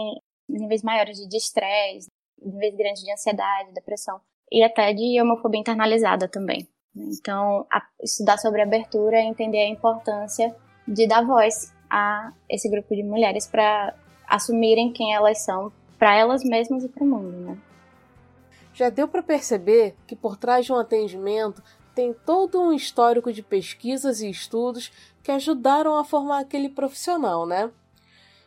[0.48, 2.08] níveis maiores de estresse,
[2.40, 6.66] níveis grandes de ansiedade, depressão e até de homofobia internalizada também.
[6.94, 10.54] Então, a, estudar sobre abertura e entender a importância
[10.86, 13.94] de dar voz a esse grupo de mulheres para
[14.26, 17.58] assumirem quem elas são para elas mesmas e para o mundo, né?
[18.72, 21.62] Já deu para perceber que por trás de um atendimento
[21.94, 27.70] tem todo um histórico de pesquisas e estudos que ajudaram a formar aquele profissional, né?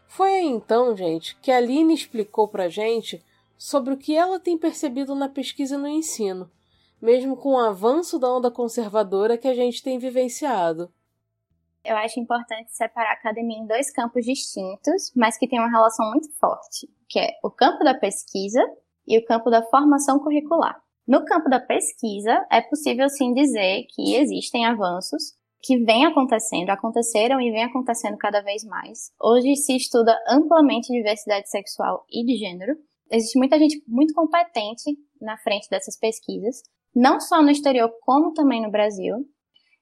[0.07, 3.23] Foi aí então, gente, que a Aline explicou pra gente
[3.59, 6.49] sobre o que ela tem percebido na pesquisa e no ensino,
[7.01, 10.89] mesmo com o avanço da onda conservadora que a gente tem vivenciado.
[11.83, 16.09] Eu acho importante separar a academia em dois campos distintos, mas que têm uma relação
[16.09, 18.61] muito forte, que é o campo da pesquisa
[19.05, 20.81] e o campo da formação curricular.
[21.05, 27.41] No campo da pesquisa, é possível sim dizer que existem avanços que vêm acontecendo, aconteceram
[27.41, 29.11] e vêm acontecendo cada vez mais.
[29.19, 32.77] Hoje se estuda amplamente diversidade sexual e de gênero.
[33.11, 36.61] Existe muita gente muito competente na frente dessas pesquisas,
[36.95, 39.17] não só no exterior, como também no Brasil.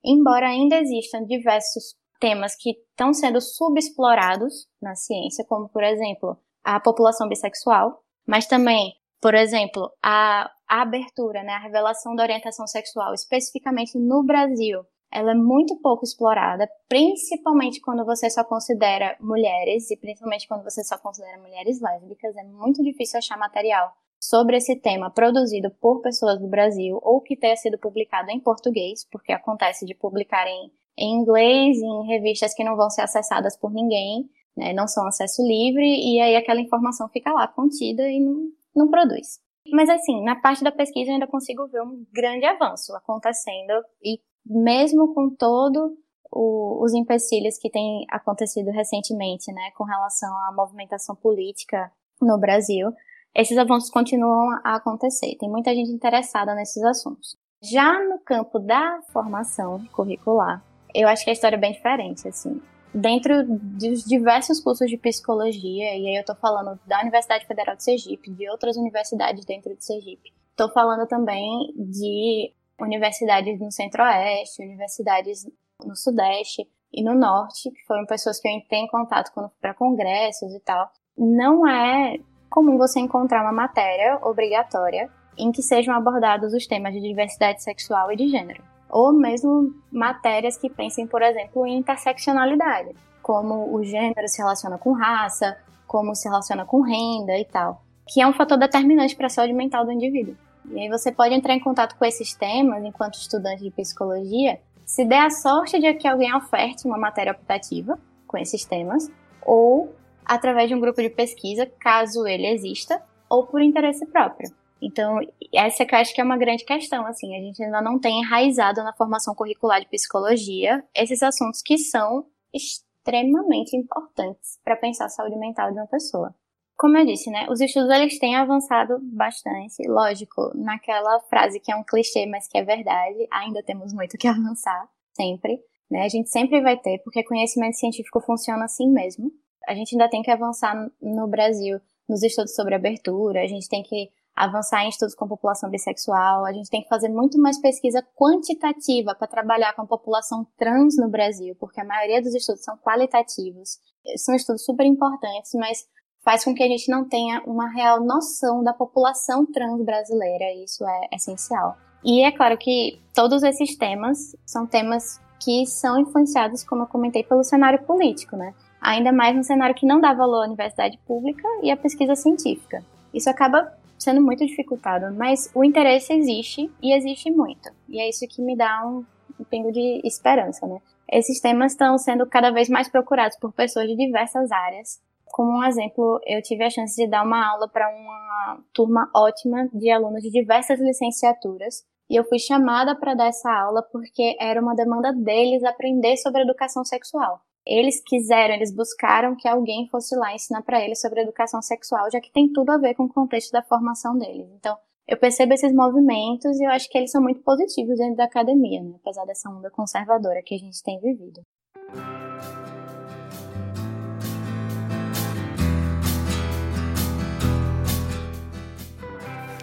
[0.03, 6.79] Embora ainda existam diversos temas que estão sendo subexplorados na ciência, como, por exemplo, a
[6.79, 13.13] população bissexual, mas também por exemplo, a, a abertura, né, a revelação da orientação sexual,
[13.13, 19.97] especificamente no Brasil, ela é muito pouco explorada, principalmente quando você só considera mulheres, e
[19.97, 25.09] principalmente quando você só considera mulheres lésbicas, é muito difícil achar material sobre esse tema
[25.11, 29.95] produzido por pessoas do Brasil ou que tenha sido publicado em português, porque acontece de
[29.95, 34.87] publicar em, em inglês, em revistas que não vão ser acessadas por ninguém, né, não
[34.87, 39.39] são acesso livre, e aí aquela informação fica lá contida e não, não produz.
[39.71, 44.19] Mas assim, na parte da pesquisa eu ainda consigo ver um grande avanço acontecendo e
[44.49, 45.97] mesmo com todo
[46.31, 52.91] o, os empecilhos que têm acontecido recentemente, né, com relação à movimentação política no Brasil,
[53.35, 55.35] esses avanços continuam a acontecer.
[55.39, 57.37] Tem muita gente interessada nesses assuntos.
[57.61, 62.61] Já no campo da formação curricular, eu acho que a história é bem diferente, assim
[62.93, 67.83] dentro dos diversos cursos de psicologia, e aí eu estou falando da Universidade Federal de
[67.83, 70.33] Sergipe, de outras universidades dentro de Sergipe.
[70.51, 75.45] Estou falando também de universidades no Centro-Oeste, universidades
[75.85, 80.53] no Sudeste e no Norte, que foram pessoas que eu entrei em contato para congressos
[80.53, 80.89] e tal.
[81.17, 82.17] Não é
[82.49, 88.11] comum você encontrar uma matéria obrigatória em que sejam abordados os temas de diversidade sexual
[88.11, 94.27] e de gênero ou mesmo matérias que pensem, por exemplo, em interseccionalidade, como o gênero
[94.27, 98.57] se relaciona com raça, como se relaciona com renda e tal, que é um fator
[98.57, 100.35] determinante para a saúde mental do indivíduo.
[100.69, 105.03] E aí você pode entrar em contato com esses temas enquanto estudante de psicologia, se
[105.03, 109.09] der a sorte de que alguém oferte uma matéria optativa com esses temas,
[109.45, 109.93] ou
[110.25, 114.49] através de um grupo de pesquisa, caso ele exista, ou por interesse próprio.
[114.81, 115.19] Então,
[115.53, 118.21] essa que eu acho que é uma grande questão, assim, a gente ainda não tem
[118.21, 125.09] enraizado na formação curricular de psicologia esses assuntos que são extremamente importantes para pensar a
[125.09, 126.33] saúde mental de uma pessoa.
[126.77, 131.75] Como eu disse, né, os estudos eles têm avançado bastante, lógico, naquela frase que é
[131.75, 135.59] um clichê, mas que é verdade, ainda temos muito que avançar, sempre,
[135.89, 139.31] né, a gente sempre vai ter, porque conhecimento científico funciona assim mesmo.
[139.67, 143.81] A gente ainda tem que avançar no Brasil nos estudos sobre abertura, a gente tem
[143.81, 148.05] que avançar em estudos com população bissexual, a gente tem que fazer muito mais pesquisa
[148.15, 152.77] quantitativa para trabalhar com a população trans no Brasil, porque a maioria dos estudos são
[152.77, 153.79] qualitativos.
[154.15, 155.85] São estudos super importantes, mas
[156.27, 160.65] faz com que a gente não tenha uma real noção da população trans brasileira, e
[160.65, 161.77] isso é essencial.
[162.03, 167.23] E é claro que todos esses temas são temas que são influenciados, como eu comentei,
[167.23, 168.53] pelo cenário político, né?
[168.81, 172.83] Ainda mais no cenário que não dá valor à universidade pública e à pesquisa científica.
[173.13, 177.69] Isso acaba sendo muito dificultado, mas o interesse existe e existe muito.
[177.87, 179.05] E é isso que me dá um,
[179.39, 180.81] um pingo de esperança, né?
[181.09, 185.06] Esses temas estão sendo cada vez mais procurados por pessoas de diversas áreas.
[185.31, 189.69] Como um exemplo, eu tive a chance de dar uma aula para uma turma ótima
[189.73, 194.61] de alunos de diversas licenciaturas, e eu fui chamada para dar essa aula porque era
[194.61, 200.33] uma demanda deles aprender sobre educação sexual eles quiseram, eles buscaram que alguém fosse lá
[200.33, 203.51] ensinar para eles sobre educação sexual, já que tem tudo a ver com o contexto
[203.51, 204.47] da formação deles.
[204.55, 208.23] Então, eu percebo esses movimentos e eu acho que eles são muito positivos dentro da
[208.23, 208.95] academia, né?
[209.01, 211.41] apesar dessa onda conservadora que a gente tem vivido.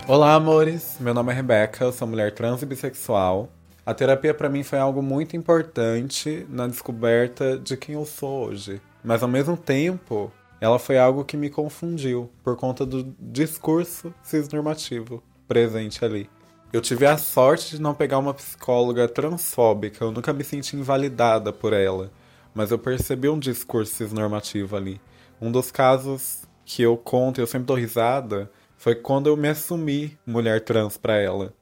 [0.07, 0.99] Olá, amores.
[1.01, 3.49] Meu nome é Rebeca, eu sou mulher trans e bissexual.
[3.87, 8.83] A terapia para mim foi algo muito importante na descoberta de quem eu sou hoje.
[9.03, 15.23] Mas ao mesmo tempo, ela foi algo que me confundiu por conta do discurso cisnormativo
[15.49, 16.29] presente ali.
[16.71, 21.51] Eu tive a sorte de não pegar uma psicóloga transfóbica, eu nunca me senti invalidada
[21.51, 22.13] por ela,
[22.55, 25.01] mas eu percebi um discurso cisnormativo ali.
[25.41, 28.51] Um dos casos que eu conto, eu sempre dou risada,
[28.85, 31.55] foi quando eu me assumi mulher trans para ela.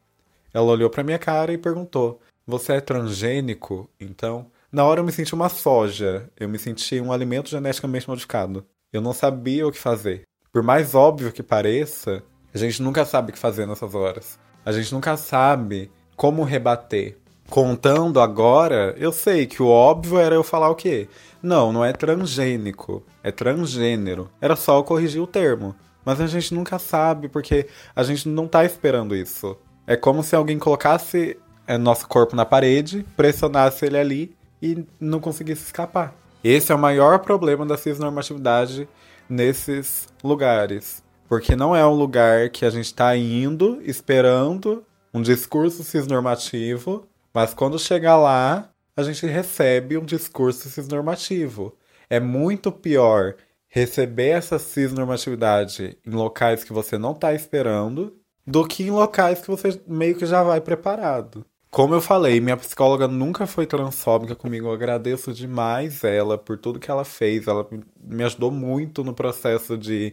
[0.52, 3.88] Ela olhou para minha cara e perguntou: Você é transgênico?
[4.00, 6.28] Então, na hora eu me senti uma soja.
[6.36, 8.66] Eu me senti um alimento geneticamente modificado.
[8.92, 10.22] Eu não sabia o que fazer.
[10.52, 14.36] Por mais óbvio que pareça, a gente nunca sabe o que fazer nessas horas.
[14.64, 17.16] A gente nunca sabe como rebater.
[17.48, 21.08] Contando agora, eu sei que o óbvio era eu falar o quê?
[21.40, 24.28] Não, não é transgênico, é transgênero.
[24.40, 25.72] Era só eu corrigir o termo.
[26.04, 29.56] Mas a gente nunca sabe porque a gente não tá esperando isso.
[29.86, 35.20] É como se alguém colocasse é, nosso corpo na parede, pressionasse ele ali e não
[35.20, 36.14] conseguisse escapar.
[36.42, 38.88] Esse é o maior problema da cisnormatividade
[39.28, 41.02] nesses lugares.
[41.28, 44.84] Porque não é um lugar que a gente está indo esperando
[45.14, 51.74] um discurso cisnormativo, mas quando chega lá, a gente recebe um discurso cisnormativo.
[52.10, 53.34] É muito pior
[53.74, 58.14] receber essa cisnormatividade em locais que você não está esperando
[58.46, 61.42] do que em locais que você meio que já vai preparado.
[61.70, 64.66] Como eu falei, minha psicóloga nunca foi transfóbica comigo.
[64.66, 67.46] Eu agradeço demais ela por tudo que ela fez.
[67.46, 67.66] Ela
[67.98, 70.12] me ajudou muito no processo de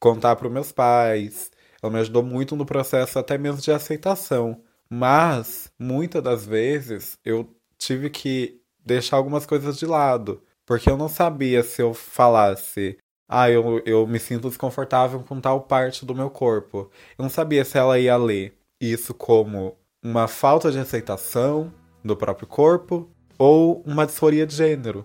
[0.00, 1.52] contar para meus pais.
[1.80, 4.60] Ela me ajudou muito no processo até mesmo de aceitação.
[4.90, 10.42] Mas, muitas das vezes, eu tive que deixar algumas coisas de lado.
[10.66, 12.98] Porque eu não sabia se eu falasse
[13.28, 16.90] ah, eu, eu me sinto desconfortável com tal parte do meu corpo.
[17.18, 21.72] Eu não sabia se ela ia ler isso como uma falta de aceitação
[22.04, 25.04] do próprio corpo ou uma disforia de gênero.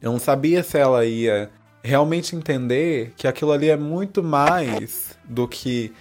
[0.00, 1.50] Eu não sabia se ela ia
[1.82, 5.92] realmente entender que aquilo ali é muito mais do que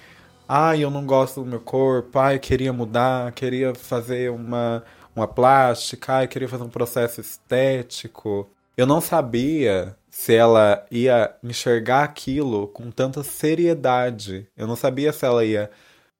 [0.48, 4.84] ah, eu não gosto do meu corpo, ah, eu queria mudar, queria fazer uma,
[5.16, 8.50] uma plástica, ah, eu queria fazer um processo estético.
[8.78, 14.48] Eu não sabia se ela ia enxergar aquilo com tanta seriedade.
[14.56, 15.70] Eu não sabia se ela ia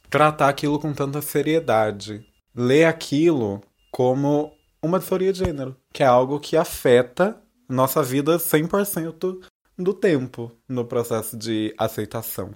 [0.10, 2.26] tratar aquilo com tanta seriedade.
[2.54, 3.62] Ler aquilo
[3.92, 7.38] como uma disforia de gênero, que é algo que afeta
[7.70, 9.40] nossa vida 100%
[9.78, 12.54] do tempo no processo de aceitação.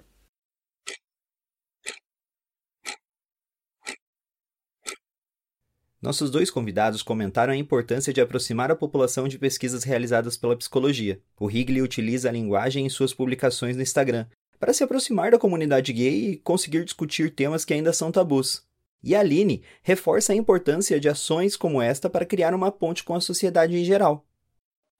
[6.06, 11.20] Nossos dois convidados comentaram a importância de aproximar a população de pesquisas realizadas pela psicologia.
[11.36, 14.24] O Higley utiliza a linguagem em suas publicações no Instagram
[14.56, 18.64] para se aproximar da comunidade gay e conseguir discutir temas que ainda são tabus.
[19.02, 23.16] E a Aline reforça a importância de ações como esta para criar uma ponte com
[23.16, 24.24] a sociedade em geral.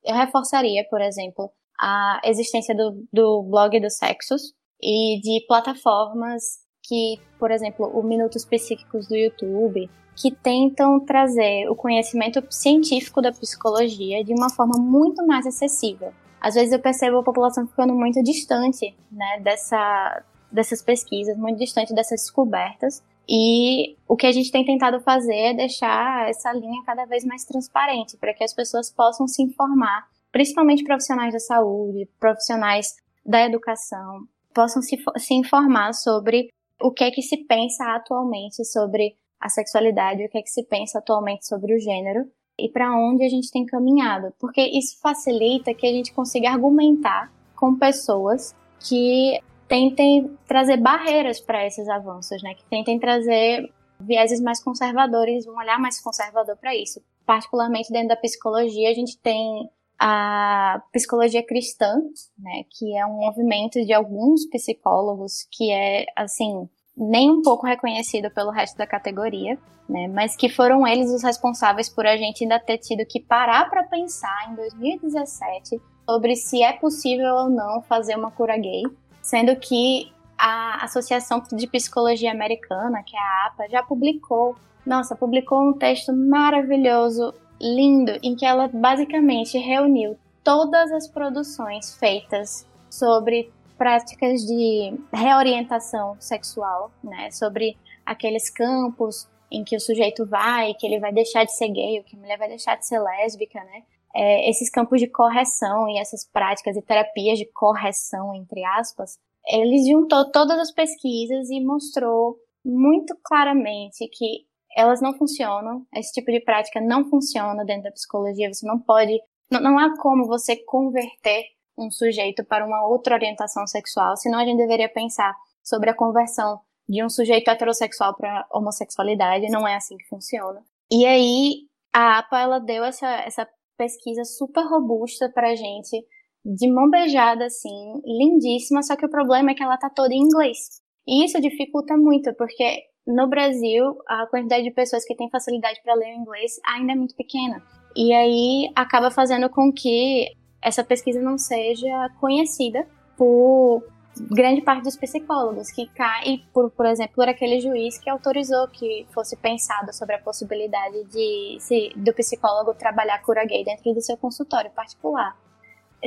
[0.05, 4.43] Eu reforçaria, por exemplo, a existência do, do blog dos sexos
[4.83, 11.74] e de plataformas que, por exemplo, o Minutos Psíquicos do YouTube, que tentam trazer o
[11.74, 16.12] conhecimento científico da psicologia de uma forma muito mais acessível.
[16.41, 21.95] Às vezes eu percebo a população ficando muito distante né, dessa, dessas pesquisas, muito distante
[21.95, 23.03] dessas descobertas.
[23.28, 27.45] E o que a gente tem tentado fazer é deixar essa linha cada vez mais
[27.45, 34.20] transparente, para que as pessoas possam se informar, principalmente profissionais da saúde, profissionais da educação,
[34.55, 36.49] possam se, se informar sobre
[36.81, 40.64] o que é que se pensa atualmente sobre a sexualidade, o que é que se
[40.64, 45.74] pensa atualmente sobre o gênero e para onde a gente tem caminhado, porque isso facilita
[45.74, 52.55] que a gente consiga argumentar com pessoas que tentem trazer barreiras para esses avanços, né?
[52.55, 53.70] Que tentem trazer
[54.01, 57.01] vieses mais conservadores, um olhar mais conservador para isso.
[57.24, 59.68] Particularmente dentro da psicologia, a gente tem
[59.99, 61.95] a psicologia cristã,
[62.39, 68.31] né, que é um movimento de alguns psicólogos que é assim nem um pouco reconhecido
[68.31, 72.59] pelo resto da categoria, né, mas que foram eles os responsáveis por a gente ainda
[72.59, 78.17] ter tido que parar para pensar em 2017 sobre se é possível ou não fazer
[78.17, 78.83] uma cura gay,
[79.23, 85.61] sendo que a Associação de Psicologia Americana, que é a APA, já publicou, nossa, publicou
[85.61, 94.41] um texto maravilhoso, lindo, em que ela basicamente reuniu todas as produções feitas sobre práticas
[94.43, 101.13] de reorientação sexual, né, sobre aqueles campos em que o sujeito vai, que ele vai
[101.13, 103.83] deixar de ser gay, que a mulher vai deixar de ser lésbica, né,
[104.15, 109.87] é, esses campos de correção e essas práticas e terapias de correção, entre aspas, eles
[109.87, 114.45] juntou todas as pesquisas e mostrou muito claramente que
[114.77, 119.18] elas não funcionam, esse tipo de prática não funciona dentro da psicologia, você não pode,
[119.51, 121.45] não, não há como você converter
[121.79, 126.61] um sujeito para uma outra orientação sexual, senão a gente deveria pensar sobre a conversão
[126.89, 130.62] de um sujeito heterossexual para homossexualidade, não é assim que funciona.
[130.91, 131.62] E aí
[131.93, 136.05] a APA ela deu essa, essa pesquisa super robusta pra gente,
[136.45, 140.20] de mão beijada, assim, lindíssima, só que o problema é que ela tá toda em
[140.20, 140.81] inglês.
[141.07, 145.95] E isso dificulta muito, porque no Brasil, a quantidade de pessoas que têm facilidade para
[145.95, 147.63] ler o inglês ainda é muito pequena.
[147.95, 152.87] E aí acaba fazendo com que essa pesquisa não seja conhecida
[153.17, 153.83] por
[154.31, 159.07] grande parte dos psicólogos, que cai por, por exemplo, por aquele juiz que autorizou que
[159.13, 164.17] fosse pensado sobre a possibilidade de se, do psicólogo trabalhar cura gay dentro do seu
[164.17, 165.37] consultório particular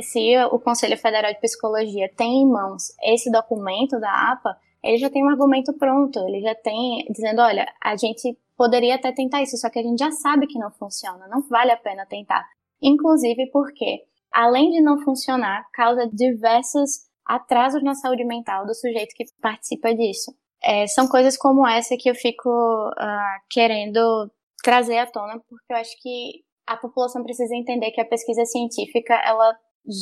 [0.02, 5.10] se o Conselho Federal de Psicologia tem em mãos esse documento da APA, ele já
[5.10, 9.56] tem um argumento pronto, ele já tem dizendo, olha, a gente poderia até tentar isso,
[9.56, 12.46] só que a gente já sabe que não funciona, não vale a pena tentar.
[12.82, 19.24] Inclusive porque, além de não funcionar, causa diversos atrasos na saúde mental do sujeito que
[19.40, 20.34] participa disso.
[20.62, 24.30] É, são coisas como essa que eu fico uh, querendo
[24.62, 29.14] trazer à tona, porque eu acho que a população precisa entender que a pesquisa científica
[29.24, 29.56] ela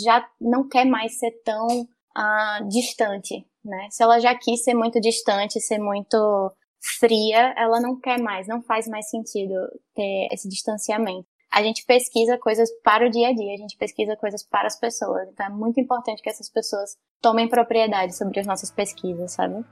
[0.05, 3.89] já não quer mais ser tão uh, distante, né?
[3.91, 6.53] Se ela já quis ser muito distante, ser muito
[6.99, 9.55] fria, ela não quer mais, não faz mais sentido
[9.95, 11.27] ter esse distanciamento.
[11.51, 14.79] A gente pesquisa coisas para o dia a dia, a gente pesquisa coisas para as
[14.79, 15.29] pessoas.
[15.29, 19.65] Então é muito importante que essas pessoas tomem propriedade sobre as nossas pesquisas, sabe?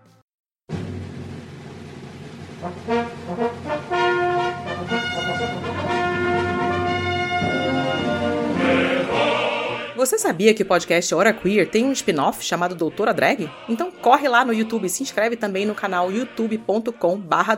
[9.96, 13.50] Você sabia que o podcast Hora Queer tem um spin-off chamado Doutora Drag?
[13.66, 17.56] Então corre lá no YouTube e se inscreve também no canal youtube.com barra.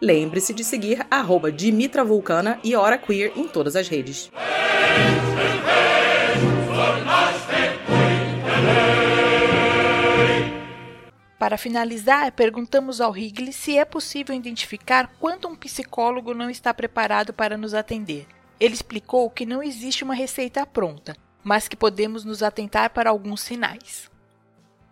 [0.00, 4.30] Lembre-se de seguir arroba Dimitra Vulcana e Hora Queer em todas as redes.
[11.38, 17.34] Para finalizar, perguntamos ao Higley se é possível identificar quando um psicólogo não está preparado
[17.34, 18.26] para nos atender.
[18.58, 21.14] Ele explicou que não existe uma receita pronta,
[21.46, 24.10] mas que podemos nos atentar para alguns sinais.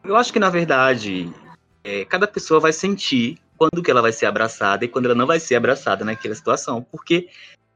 [0.05, 1.29] Eu acho que, na verdade,
[1.83, 5.27] é, cada pessoa vai sentir quando que ela vai ser abraçada e quando ela não
[5.27, 6.81] vai ser abraçada naquela situação.
[6.93, 7.29] Porque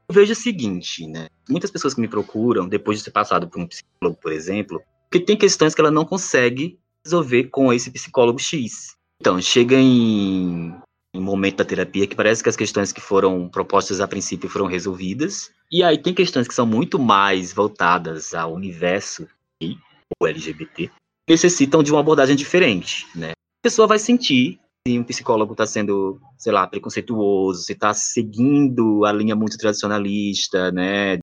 [0.07, 1.27] eu vejo o seguinte, né?
[1.49, 5.19] Muitas pessoas que me procuram, depois de ser passado por um psicólogo, por exemplo, que
[5.19, 8.95] tem questões que ela não consegue resolver com esse psicólogo X.
[9.19, 10.73] Então, chega em
[11.19, 14.65] em momento da terapia que parece que as questões que foram propostas a princípio foram
[14.65, 15.51] resolvidas.
[15.71, 19.27] E aí tem questões que são muito mais voltadas ao universo
[19.61, 19.77] e
[20.19, 20.89] o LGBT,
[21.29, 23.31] necessitam de uma abordagem diferente, né?
[23.31, 29.05] A pessoa vai sentir se um psicólogo está sendo, sei lá, preconceituoso, se está seguindo
[29.05, 31.19] a linha muito tradicionalista, né?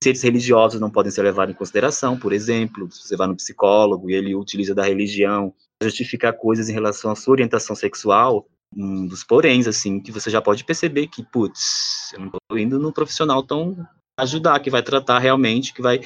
[0.00, 4.08] Conceitos religiosos não podem ser levados em consideração, por exemplo, se você vai no psicólogo
[4.08, 9.24] e ele utiliza da religião justificar coisas em relação à sua orientação sexual, um dos
[9.24, 13.42] poréns, assim, que você já pode perceber que, putz, eu não tô indo no profissional
[13.42, 13.76] tão
[14.18, 16.00] ajudar, que vai tratar realmente, que vai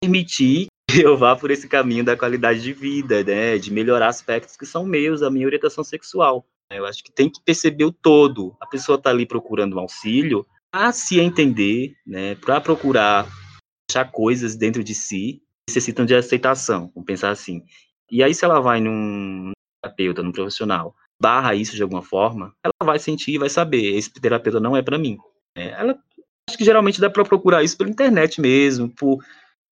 [0.00, 4.56] permitir que eu vá por esse caminho da qualidade de vida, né, de melhorar aspectos
[4.56, 6.46] que são meus da minha orientação sexual.
[6.70, 8.56] Eu acho que tem que perceber o todo.
[8.60, 13.26] A pessoa está ali procurando um auxílio a se entender, né, para procurar
[13.90, 17.62] achar coisas dentro de si necessitam de aceitação, vamos pensar assim.
[18.10, 19.52] E aí se ela vai num
[19.82, 24.10] terapeuta, num profissional, barra isso de alguma forma, ela vai sentir e vai saber, esse
[24.12, 25.18] terapeuta não é para mim.
[25.56, 25.98] É, ela
[26.48, 29.18] acho que geralmente dá para procurar isso pela internet mesmo, por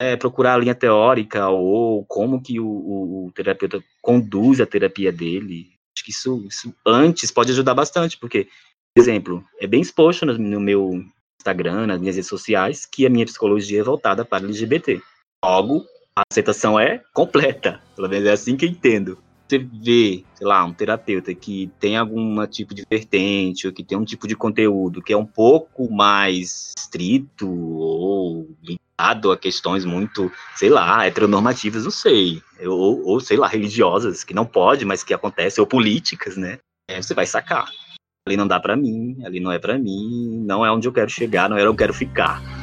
[0.00, 5.12] é, procurar a linha teórica ou como que o, o, o, terapeuta conduz a terapia
[5.12, 5.70] dele.
[5.94, 8.48] Acho que isso, isso antes pode ajudar bastante, porque,
[8.94, 11.04] por exemplo, é bem exposto no, no meu
[11.40, 15.00] Instagram, nas minhas redes sociais, que a minha psicologia é voltada para LGBT.
[15.44, 15.84] Logo,
[16.16, 17.82] a aceitação é completa.
[17.94, 19.18] Pelo menos é assim que eu entendo
[19.48, 23.98] você vê, sei lá, um terapeuta que tem algum tipo de vertente, ou que tem
[23.98, 30.30] um tipo de conteúdo que é um pouco mais estrito ou linkado a questões muito,
[30.56, 35.14] sei lá, heteronormativas, não sei, ou, ou sei lá, religiosas, que não pode, mas que
[35.14, 36.58] acontecem, ou políticas, né?
[36.88, 37.68] É, você vai sacar.
[38.26, 41.10] Ali não dá para mim, ali não é para mim, não é onde eu quero
[41.10, 42.61] chegar, não é onde eu quero ficar.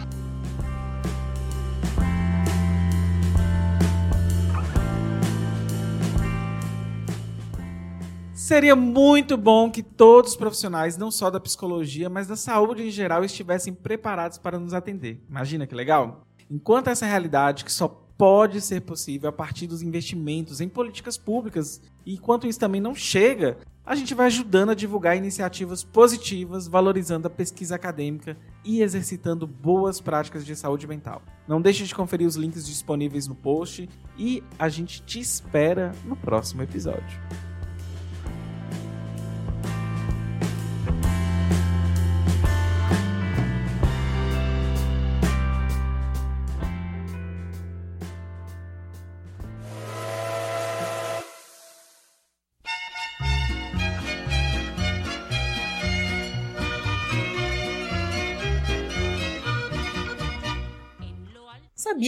[8.50, 12.90] Seria muito bom que todos os profissionais, não só da psicologia, mas da saúde em
[12.90, 15.24] geral, estivessem preparados para nos atender.
[15.30, 16.26] Imagina que legal?
[16.50, 17.88] Enquanto essa realidade que só
[18.18, 22.96] pode ser possível a partir dos investimentos em políticas públicas, e enquanto isso também não
[22.96, 28.36] chega, a gente vai ajudando a divulgar iniciativas positivas, valorizando a pesquisa acadêmica
[28.66, 31.22] e exercitando boas práticas de saúde mental.
[31.48, 33.88] Não deixe de conferir os links disponíveis no post
[34.18, 37.20] e a gente te espera no próximo episódio.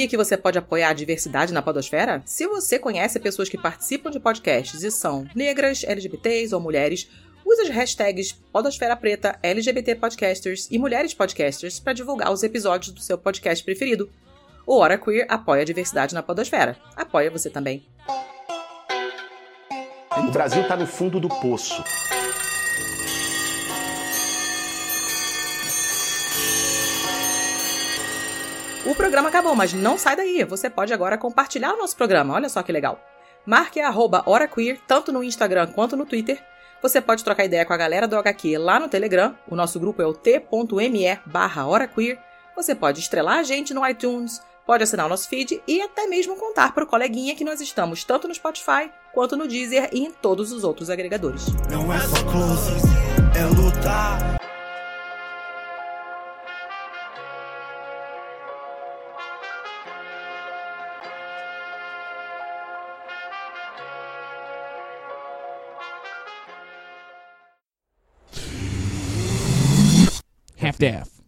[0.02, 2.24] Sabia que você pode apoiar a diversidade na podosfera?
[2.26, 7.08] Se você conhece pessoas que participam de podcasts e são negras, LGBTs ou mulheres,
[7.46, 13.00] use as hashtags Podosfera Preta, LGBT Podcasters e Mulheres Podcasters para divulgar os episódios do
[13.00, 14.10] seu podcast preferido.
[14.66, 16.78] O Hora Queer apoia a diversidade na podosfera.
[16.96, 17.86] Apoia você também.
[20.18, 21.84] O Brasil está no fundo do poço.
[28.84, 30.44] O programa acabou, mas não sai daí.
[30.44, 32.34] Você pode agora compartilhar o nosso programa.
[32.34, 33.00] Olha só que legal.
[33.46, 36.42] Marque a HoraQueer, tanto no Instagram quanto no Twitter.
[36.82, 39.38] Você pode trocar ideia com a galera do HQ lá no Telegram.
[39.48, 41.64] O nosso grupo é o t.me barra.
[42.56, 46.36] Você pode estrelar a gente no iTunes, pode assinar o nosso feed e até mesmo
[46.36, 50.12] contar para o coleguinha que nós estamos tanto no Spotify quanto no Deezer e em
[50.12, 51.46] todos os outros agregadores.
[51.70, 52.72] Não é só close,
[53.36, 54.41] é lutar.
[70.82, 71.21] staff.